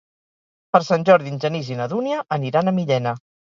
Per 0.75 0.81
Sant 0.87 1.05
Jordi 1.09 1.35
en 1.35 1.37
Genís 1.45 1.71
i 1.75 1.79
na 1.83 1.89
Dúnia 1.93 2.25
aniran 2.41 2.75
a 2.75 2.77
Millena. 2.81 3.17